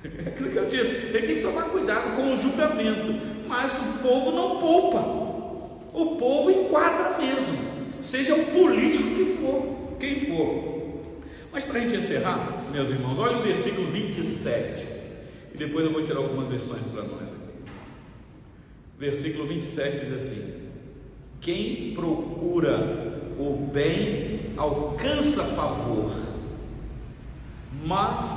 [0.02, 3.12] É aquilo que eu disse, ele tem que tomar cuidado com o julgamento,
[3.50, 5.00] mas o povo não poupa,
[5.92, 7.58] o povo enquadra mesmo,
[8.00, 11.00] seja o político que for, quem for.
[11.52, 14.86] Mas para a gente encerrar, meus irmãos, olha o versículo 27,
[15.52, 17.72] e depois eu vou tirar algumas lições para nós aqui.
[18.96, 20.54] Versículo 27 diz assim:
[21.40, 26.12] Quem procura o bem alcança favor,
[27.84, 28.28] mas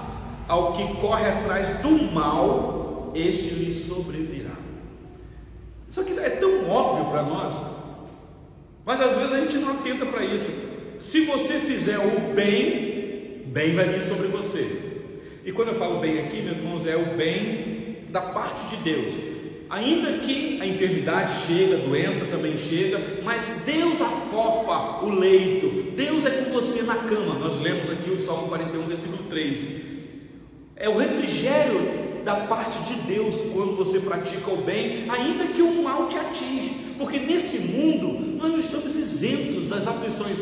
[0.47, 4.42] ao que corre atrás do mal, este lhe sobrevirá.
[5.93, 7.53] Isso aqui é tão óbvio para nós,
[8.83, 10.49] mas às vezes a gente não atenta para isso.
[10.99, 14.75] Se você fizer o bem, bem vai vir sobre você.
[15.45, 19.11] E quando eu falo bem aqui, meus irmãos, é o bem da parte de Deus.
[19.69, 26.25] Ainda que a enfermidade chega, a doença também chega, mas Deus afofa o leito, Deus
[26.25, 27.35] é com você na cama.
[27.35, 29.73] Nós lemos aqui o Salmo 41, versículo 3.
[30.75, 35.83] É o refrigério da parte de Deus quando você pratica o bem, ainda que o
[35.83, 40.37] mal te atinja, porque nesse mundo nós não estamos isentos das aflições.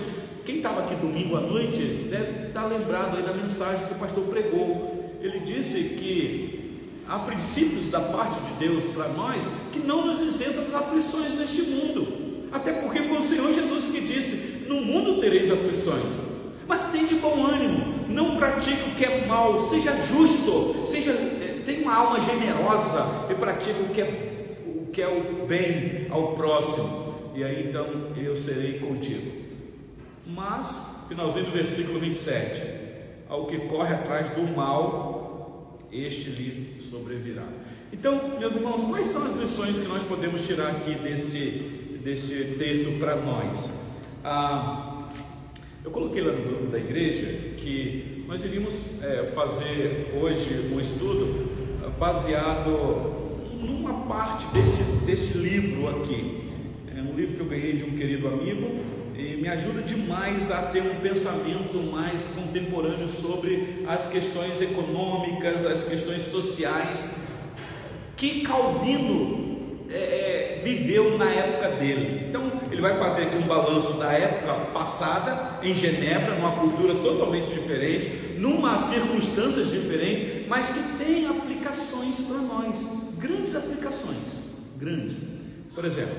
[0.45, 4.23] Quem estava aqui domingo à noite deve estar lembrado aí da mensagem que o pastor
[4.25, 5.15] pregou.
[5.21, 10.63] Ele disse que há princípios da parte de Deus para nós que não nos isentam
[10.63, 12.31] das aflições neste mundo.
[12.51, 16.25] Até porque foi o Senhor Jesus que disse: No mundo tereis aflições,
[16.67, 21.13] mas tem de bom ânimo, não pratique o que é mal, seja justo, seja
[21.61, 24.27] tenha uma alma generosa e pratique o que é
[24.65, 27.31] o que é o bem ao próximo.
[27.33, 29.31] E aí então eu serei contigo.
[30.27, 32.61] Mas, finalzinho do versículo 27,
[33.29, 37.47] ao que corre atrás do mal, este lhe sobrevirá.
[37.91, 42.97] Então, meus irmãos, quais são as lições que nós podemos tirar aqui deste, deste texto
[42.99, 43.79] para nós?
[44.23, 45.09] Ah,
[45.83, 51.50] eu coloquei lá no grupo da igreja que nós iríamos é, fazer hoje um estudo
[52.01, 53.29] baseado
[53.61, 56.49] numa parte deste, deste livro aqui.
[56.97, 58.79] É um livro que eu ganhei de um querido amigo
[59.15, 65.83] e me ajuda demais a ter um pensamento mais contemporâneo sobre as questões econômicas, as
[65.83, 67.19] questões sociais
[68.15, 72.25] que Calvino é, viveu na época dele.
[72.29, 77.49] Então, ele vai fazer aqui um balanço da época passada em Genebra, numa cultura totalmente
[77.53, 85.17] diferente, numa circunstâncias diferentes, mas que tem aplicações para nós, grandes aplicações, grandes.
[85.75, 86.15] Por exemplo,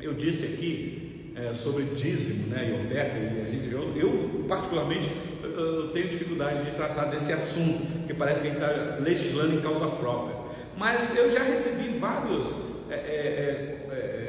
[0.00, 5.10] eu disse aqui é, sobre dízimo né, e oferta, e a gente, eu, eu particularmente
[5.42, 9.60] eu tenho dificuldade de tratar desse assunto, porque parece que a gente está legislando em
[9.60, 10.36] causa própria.
[10.76, 12.54] Mas eu já recebi vários
[12.90, 14.19] é, é, é, é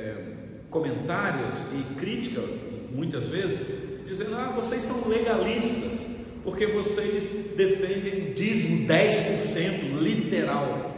[0.71, 2.41] comentários e crítica,
[2.89, 3.59] muitas vezes,
[4.07, 6.07] dizendo: ah, vocês são legalistas,
[6.43, 10.95] porque vocês defendem dízimo 10% literal.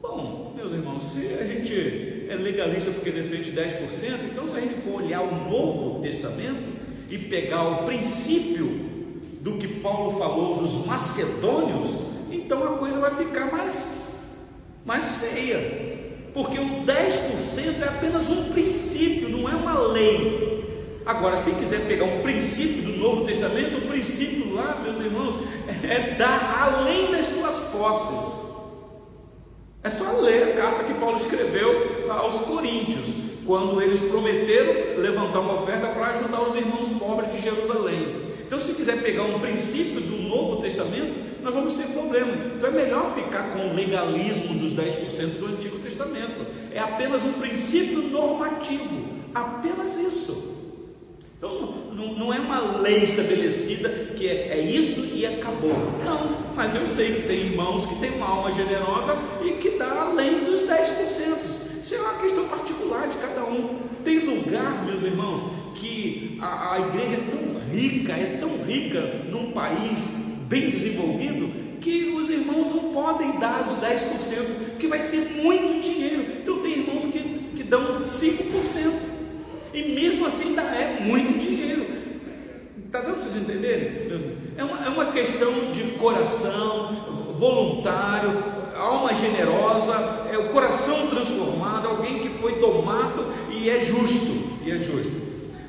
[0.00, 4.74] Bom, meus irmãos, se a gente é legalista porque defende 10%, então se a gente
[4.76, 6.78] for olhar o Novo Testamento
[7.10, 8.66] e pegar o princípio
[9.40, 11.96] do que Paulo falou dos macedônios,
[12.30, 13.92] então a coisa vai ficar mais,
[14.84, 15.97] mais feia.
[16.32, 20.58] Porque o 10% é apenas um princípio, não é uma lei.
[21.04, 25.36] Agora, se quiser pegar um princípio do Novo Testamento, o princípio lá, meus irmãos,
[25.82, 28.46] é dar além das tuas posses.
[29.82, 33.08] É só ler a carta que Paulo escreveu aos Coríntios,
[33.46, 38.28] quando eles prometeram levantar uma oferta para ajudar os irmãos pobres de Jerusalém.
[38.46, 42.32] Então, se quiser pegar um princípio do Novo Testamento, nós vamos ter problema.
[42.56, 46.46] Então, é melhor ficar com o legalismo dos 10% do Antigo Testamento.
[46.72, 50.56] É apenas um princípio normativo, apenas isso.
[51.36, 55.74] Então, não, não é uma lei estabelecida que é, é, isso e acabou.
[56.04, 60.02] Não, mas eu sei que tem irmãos que têm uma alma generosa e que dá
[60.02, 61.80] além dos 10%.
[61.80, 63.78] Isso é uma questão particular de cada um.
[64.04, 65.40] Tem lugar, meus irmãos,
[65.76, 72.10] que a, a igreja é tão rica, é tão rica num país bem desenvolvido, que
[72.10, 76.24] os irmãos não podem dar os 10%, que vai ser muito dinheiro.
[76.42, 77.20] Então tem irmãos que,
[77.56, 78.92] que dão 5%,
[79.74, 81.86] e mesmo assim ainda é muito dinheiro.
[82.86, 84.08] Está dando para vocês entenderem?
[84.56, 88.42] É uma, é uma questão de coração, voluntário,
[88.74, 94.32] alma generosa, é o coração transformado, alguém que foi domado e é justo,
[94.64, 95.12] e é justo.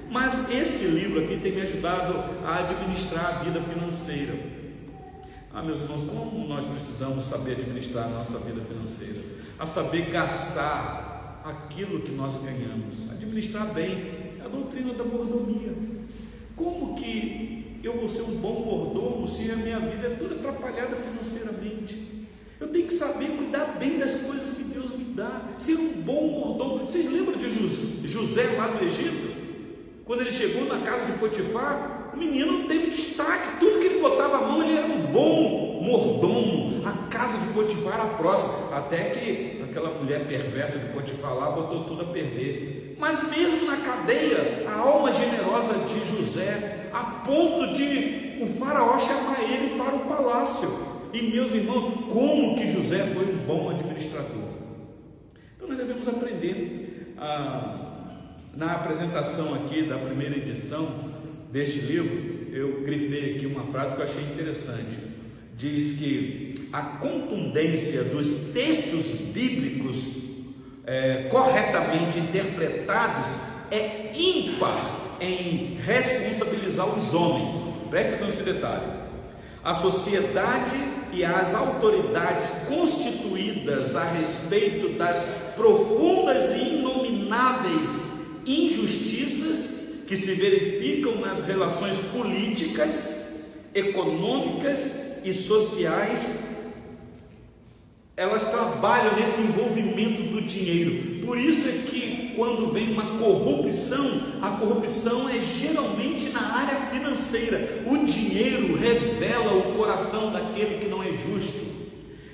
[0.09, 4.58] Mas este livro aqui tem me ajudado a administrar a vida financeira.
[5.51, 9.19] Ah, meus irmãos, como nós precisamos saber administrar a nossa vida financeira?
[9.57, 15.73] A saber gastar aquilo que nós ganhamos, administrar bem a doutrina da mordomia.
[16.55, 20.95] Como que eu vou ser um bom mordomo se a minha vida é toda atrapalhada
[20.95, 22.27] financeiramente?
[22.59, 26.27] Eu tenho que saber cuidar bem das coisas que Deus me dá, ser um bom
[26.27, 26.87] mordomo.
[26.87, 29.35] Vocês lembram de José lá no Egito?
[30.05, 34.37] Quando ele chegou na casa de Potifar, o menino teve destaque, tudo que ele botava
[34.37, 36.81] a mão, ele era um bom mordomo.
[36.85, 41.83] A casa de Potifar era próxima, até que aquela mulher perversa de Potifar lá botou
[41.83, 42.95] tudo a perder.
[42.99, 49.41] Mas mesmo na cadeia, a alma generosa de José, a ponto de o faraó chamar
[49.43, 50.69] ele para o palácio.
[51.13, 54.49] E meus irmãos, como que José foi um bom administrador?
[55.55, 57.87] Então nós devemos aprender a
[58.55, 60.87] na apresentação aqui da primeira edição
[61.51, 65.09] deste livro, eu grifei aqui uma frase que eu achei interessante.
[65.57, 70.07] Diz que a contundência dos textos bíblicos
[70.85, 73.37] é, corretamente interpretados
[73.69, 77.55] é ímpar em responsabilizar os homens.
[77.89, 78.99] Preste atenção nesse detalhe.
[79.63, 80.77] A sociedade
[81.11, 85.25] e as autoridades constituídas a respeito das
[85.55, 88.09] profundas e inomináveis
[88.45, 89.79] injustiças
[90.09, 93.27] que se verificam nas relações políticas,
[93.75, 96.47] econômicas e sociais,
[98.17, 101.23] elas trabalham nesse envolvimento do dinheiro.
[101.23, 107.83] Por isso é que quando vem uma corrupção, a corrupção é geralmente na área financeira.
[107.85, 111.69] O dinheiro revela o coração daquele que não é justo.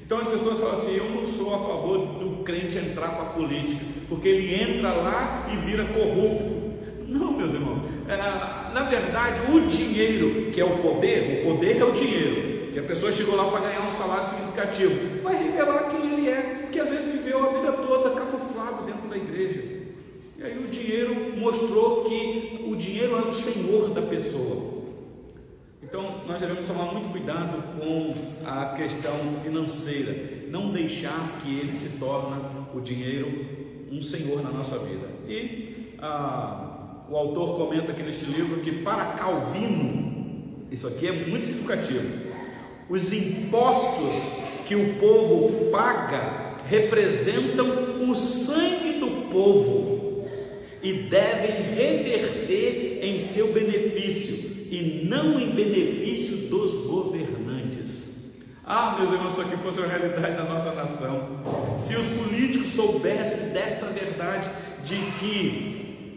[0.05, 3.33] Então as pessoas falam assim: eu não sou a favor do crente entrar para a
[3.33, 6.54] política, porque ele entra lá e vira corrupto.
[7.07, 11.83] Não, meus irmãos, é, na verdade, o dinheiro, que é o poder, o poder é
[11.83, 16.13] o dinheiro, que a pessoa chegou lá para ganhar um salário significativo, vai revelar quem
[16.13, 19.61] ele é, que às vezes viveu a vida toda camuflado dentro da igreja.
[20.37, 24.75] E aí o dinheiro mostrou que o dinheiro é o senhor da pessoa.
[25.81, 31.97] Então, nós devemos tomar muito cuidado com a questão financeira, não deixar que ele se
[31.97, 32.41] torne
[32.73, 33.45] o dinheiro
[33.91, 35.07] um senhor na nossa vida.
[35.27, 36.74] E ah,
[37.09, 42.07] o autor comenta aqui neste livro que para Calvino, isso aqui é muito significativo,
[42.89, 50.25] os impostos que o povo paga representam o sangue do povo
[50.81, 58.05] e devem reverter em seu benefício e não em benefício dos governantes.
[58.65, 61.27] Ah, meus irmãos, se aqui fosse a realidade da nossa nação.
[61.77, 64.49] Se os políticos soubessem desta verdade
[64.83, 65.74] de que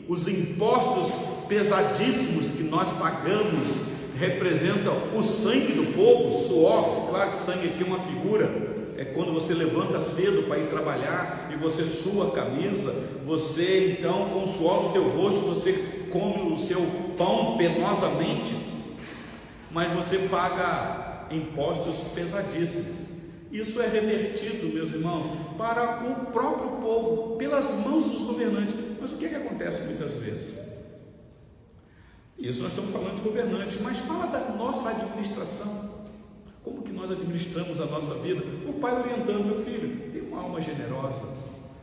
[0.09, 3.83] os impostos pesadíssimos que nós pagamos
[4.19, 8.51] representam o sangue do povo, suor, claro que sangue aqui é uma figura,
[8.97, 12.93] é quando você levanta cedo para ir trabalhar e você sua a camisa,
[13.25, 15.73] você então com o suor do teu rosto você
[16.11, 16.81] come o seu
[17.17, 18.57] pão penosamente,
[19.71, 23.09] mas você paga impostos pesadíssimos.
[23.53, 28.88] Isso é revertido, meus irmãos, para o próprio povo, pelas mãos dos governantes.
[29.01, 30.69] Mas o que, é que acontece muitas vezes?
[32.39, 35.99] Isso nós estamos falando de governantes, mas fala da nossa administração.
[36.63, 38.43] Como que nós administramos a nossa vida?
[38.69, 41.25] O pai orientando, meu filho, tenha uma alma generosa.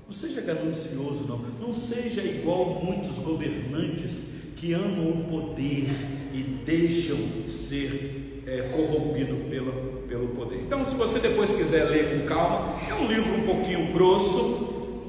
[0.05, 1.39] Não seja ganancioso, não.
[1.59, 4.23] Não seja igual muitos governantes
[4.55, 5.89] que amam o poder
[6.33, 10.61] e deixam ser é, corrompido pelo, pelo poder.
[10.61, 14.64] Então, se você depois quiser ler com calma, é um livro um pouquinho grosso,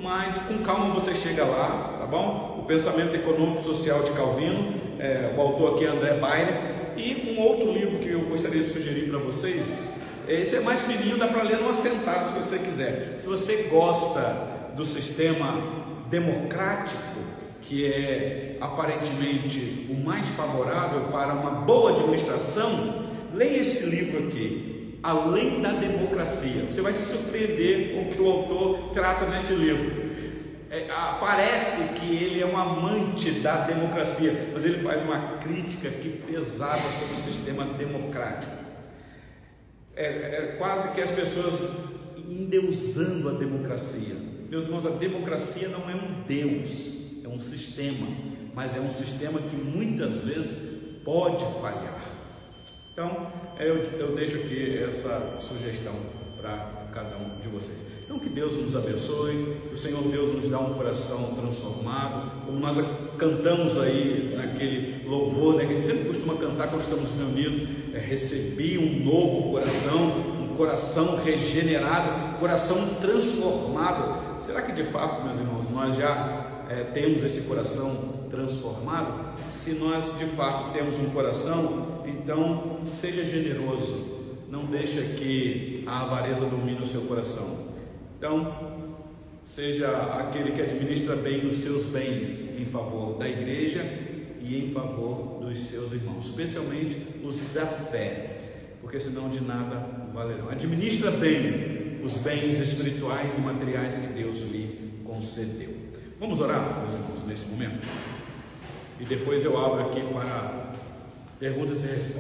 [0.07, 2.61] mas com calma você chega lá, tá bom?
[2.61, 7.43] O Pensamento Econômico Social de Calvino é, o autor aqui é André Bainer, e um
[7.43, 9.67] outro livro que eu gostaria de sugerir para vocês,
[10.29, 13.17] esse é mais fininho, dá para ler numa sentada se você quiser.
[13.19, 14.21] Se você gosta
[14.77, 15.61] do sistema
[16.09, 17.01] democrático,
[17.63, 24.76] que é aparentemente o mais favorável para uma boa administração, leia esse livro aqui,
[25.07, 26.63] Além da Democracia.
[26.63, 30.07] Você vai se surpreender com o que o autor trata neste livro
[30.69, 30.85] é,
[31.21, 36.83] parece que ele é um amante da democracia, mas ele faz uma crítica que pesada
[37.01, 38.53] sobre o sistema democrático.
[39.95, 41.73] É, é quase que as pessoas
[42.17, 44.17] endeusando a democracia.
[44.51, 46.93] Meus irmãos, a democracia não é um Deus,
[47.25, 48.07] é um sistema,
[48.53, 52.16] mas é um sistema que muitas vezes pode falhar.
[52.97, 53.31] Então,
[53.61, 55.93] eu, eu deixo aqui essa sugestão
[56.41, 57.85] para cada um de vocês.
[58.03, 62.59] Então que Deus nos abençoe, que o Senhor Deus nos dá um coração transformado, como
[62.59, 62.79] nós
[63.19, 67.99] cantamos aí naquele louvor, né, que a gente sempre costuma cantar quando estamos reunidos, é,
[67.99, 74.41] recebi um novo coração, um coração regenerado, coração transformado.
[74.41, 79.35] Será que de fato, meus irmãos, nós já é, temos esse coração transformado?
[79.51, 84.17] Se nós de fato temos um coração, então seja generoso,
[84.51, 87.67] não deixa que a avareza domine o seu coração.
[88.19, 88.55] Então,
[89.43, 89.89] seja
[90.21, 93.83] aquele que administra bem os seus bens em favor da igreja
[94.41, 100.51] e em favor dos seus irmãos, especialmente os da fé, porque senão de nada valerão.
[100.51, 105.75] Administra bem os bens espirituais e materiais que Deus lhe concedeu.
[106.19, 107.87] Vamos orar, meus irmãos, nesse momento?
[108.99, 110.73] E depois eu abro aqui para
[111.39, 112.17] perguntas e respostas.